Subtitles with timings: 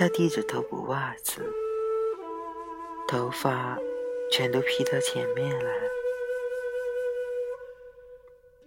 [0.00, 1.42] 他低着头补袜子，
[3.06, 3.76] 头发
[4.32, 5.74] 全都披到前面来，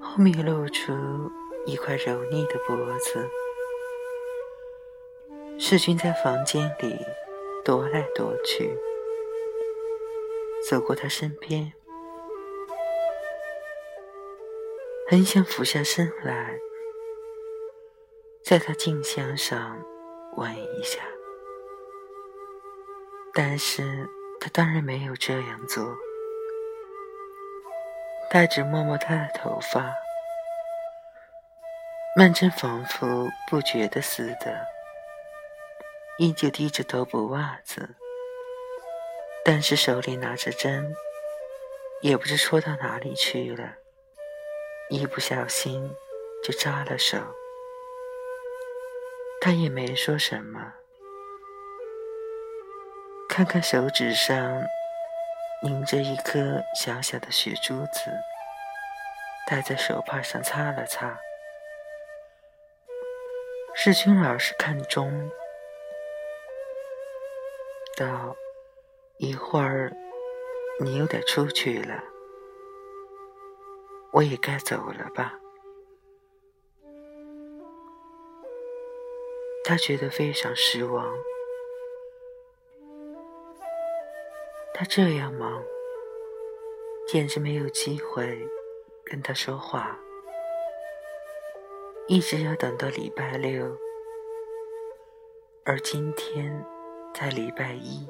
[0.00, 0.92] 后面露出
[1.66, 3.30] 一块柔腻的脖子。
[5.56, 6.98] 世君在房间里
[7.64, 8.76] 踱来踱去，
[10.68, 11.72] 走过他身边，
[15.08, 16.58] 很想俯下身来，
[18.42, 19.80] 在他颈项上
[20.36, 20.98] 吻一下，
[23.32, 24.08] 但是
[24.40, 25.96] 他当然没有这样做，
[28.30, 29.94] 他只摸摸他的头发，
[32.16, 34.66] 曼桢仿佛不觉得似的。
[36.18, 37.96] 依旧低着头补袜子，
[39.42, 40.94] 但是手里拿着针，
[42.02, 43.76] 也不知戳到哪里去了，
[44.90, 45.90] 一不小心
[46.44, 47.16] 就扎了手。
[49.40, 50.74] 他也没说什么，
[53.30, 54.64] 看看手指上
[55.62, 58.10] 凝着一颗小小的血珠子，
[59.48, 61.16] 戴在手帕上擦了擦。
[63.72, 65.30] 世君老师看钟。
[67.96, 68.34] 道
[69.18, 69.92] ：“一会儿
[70.80, 72.02] 你又得出去了，
[74.12, 75.34] 我也该走了吧。”
[79.62, 81.14] 他觉得非常失望。
[84.80, 85.62] 他这样忙，
[87.06, 88.48] 简直没有机会
[89.04, 89.94] 跟他说话，
[92.08, 93.76] 一直要等到礼拜六，
[95.66, 96.64] 而今天。
[97.12, 98.06] 在礼拜一，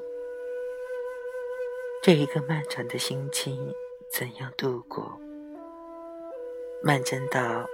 [2.03, 3.59] 这一个漫长的星期
[4.11, 5.19] 怎样度过？
[6.83, 7.67] 曼桢道：“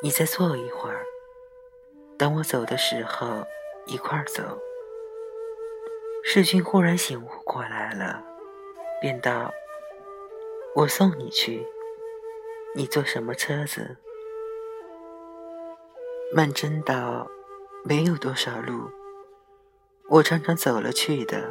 [0.00, 1.04] 你再坐一会儿，
[2.16, 3.44] 等我走的时候
[3.86, 4.56] 一块儿走。”
[6.24, 8.22] 世君忽然醒悟过来了，
[9.00, 9.52] 便道
[10.76, 11.66] ：“我送你去，
[12.74, 13.98] 你坐什么车子？”
[16.34, 17.26] 曼桢道
[17.84, 18.90] ：“没有多少路。”
[20.08, 21.50] 我常常走了去的。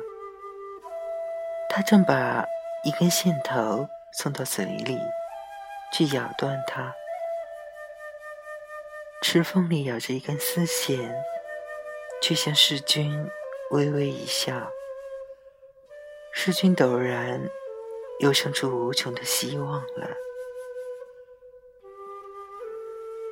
[1.69, 2.45] 他正把
[2.83, 4.97] 一根线头送到嘴里，
[5.93, 6.93] 去咬断它。
[9.21, 11.23] 齿缝里咬着一根丝线，
[12.21, 13.29] 却向世君
[13.71, 14.69] 微微一笑。
[16.33, 17.41] 世君陡然
[18.19, 20.09] 又生出无穷的希望了。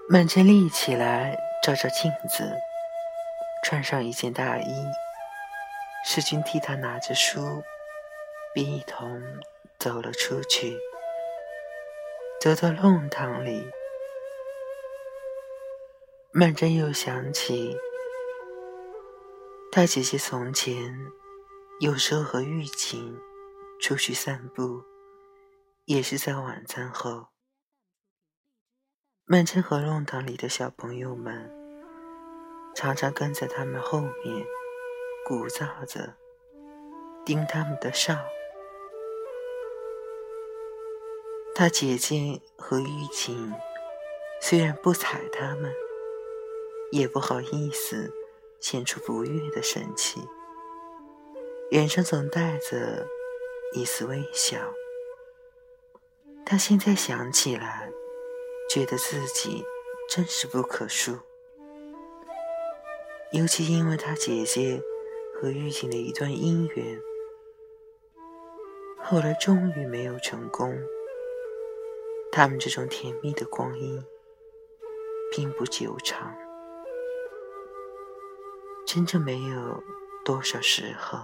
[0.08, 2.50] 曼桢立起来，照照镜子，
[3.66, 4.86] 穿上一件大衣。
[6.06, 7.62] 世君替他拿着书，
[8.54, 9.22] 便一同
[9.78, 10.80] 走了出去。
[12.40, 13.70] 走到弄堂里，
[16.32, 17.78] 曼桢又想起，
[19.72, 21.12] 大姐姐从前
[21.80, 23.16] 有时候和玉锦
[23.80, 24.82] 出去散步，
[25.86, 27.28] 也是在晚餐后。
[29.26, 31.52] 曼桢和弄堂里的小朋友们
[32.76, 34.46] 常常跟在他们后面。
[35.24, 36.16] 鼓噪着，
[37.24, 38.18] 盯他们的哨。
[41.54, 43.54] 他姐姐和玉锦
[44.42, 45.72] 虽然不睬他们，
[46.92, 48.12] 也不好意思
[48.60, 50.22] 显出不悦的神气，
[51.70, 53.08] 脸上总带着
[53.74, 54.58] 一丝微笑。
[56.46, 57.92] 他现在想起来，
[58.70, 59.64] 觉得自己
[60.10, 61.20] 真是不可恕，
[63.32, 64.82] 尤其因为他姐姐。
[65.42, 67.02] 和玉锦的一段姻缘，
[69.02, 70.78] 后来终于没有成功。
[72.30, 74.04] 他们这种甜蜜的光阴，
[75.32, 76.36] 并不久长，
[78.92, 79.84] 真正没有
[80.26, 81.20] 多少时候。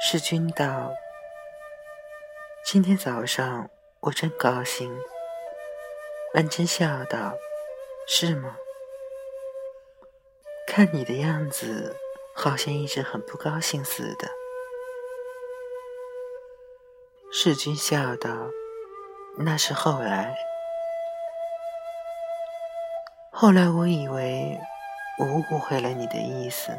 [0.00, 0.94] 世君道
[2.64, 3.68] ：“今天早上
[4.00, 4.98] 我真高兴。”
[6.32, 7.34] 曼桢笑道
[8.08, 8.56] ：“是吗？
[10.66, 11.94] 看你的样子，
[12.34, 14.30] 好像一直很不高兴似的。”
[17.30, 18.30] 世君笑道
[19.40, 20.36] ：“那是后来，
[23.32, 24.58] 后来我以为
[25.18, 26.72] 我误会了你的意思。”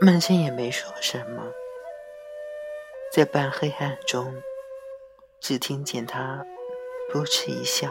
[0.00, 1.52] 曼桢也没说什么，
[3.12, 4.42] 在半黑暗中。
[5.40, 6.44] 只听见他
[7.10, 7.90] 扑哧一笑。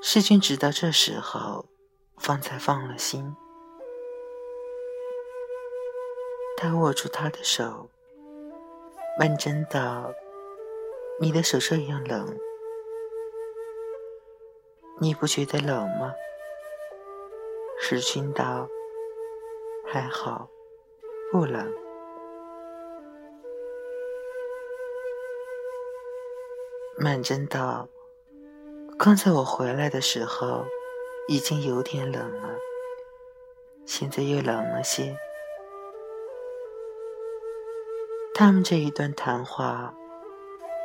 [0.00, 1.66] 世君直到这时候
[2.16, 3.34] 方才放了心。
[6.56, 7.90] 他握住他的手，
[9.20, 10.14] 万真道
[11.20, 12.38] ：“你的手这样冷，
[14.98, 16.14] 你不觉得冷吗？”
[17.78, 18.66] 时君道
[19.84, 20.48] ：“还好，
[21.30, 21.70] 不冷。”
[26.96, 27.90] 曼真道
[28.98, 30.64] ：“刚才我回来的时候，
[31.28, 32.56] 已经有点冷了，
[33.84, 35.14] 现在又冷了些。”
[38.40, 39.92] 他们这一段谈话，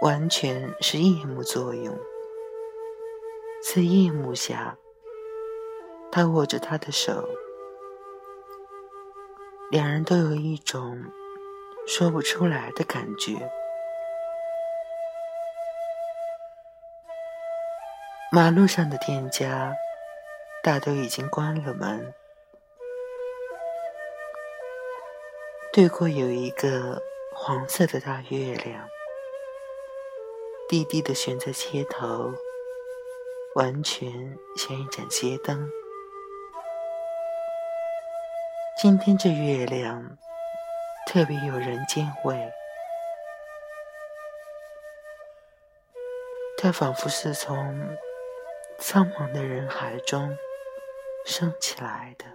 [0.02, 1.98] 完全是夜幕作用。
[3.64, 4.78] 在夜幕下，
[6.12, 7.30] 他握着她的手，
[9.72, 11.02] 两人都有一种
[11.88, 13.50] 说不出来的感觉。
[18.34, 19.74] 马路上的店家
[20.62, 22.14] 大都已经关了门，
[25.72, 27.02] 对过有一个
[27.38, 28.88] 黄色的大月亮，
[30.70, 32.34] 低低的悬在街头，
[33.56, 34.10] 完全
[34.58, 35.70] 像一盏街灯。
[38.82, 40.18] 今天这月亮
[41.08, 42.52] 特别有人间味，
[46.58, 47.98] 它仿佛是从。
[48.78, 50.38] 苍茫的人海中
[51.26, 52.26] 升起来的。